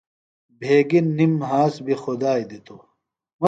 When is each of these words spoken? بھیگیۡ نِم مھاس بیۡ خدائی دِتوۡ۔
بھیگیۡ 0.59 1.05
نِم 1.15 1.31
مھاس 1.39 1.73
بیۡ 1.85 1.97
خدائی 2.03 2.43
دِتوۡ۔ 2.49 2.81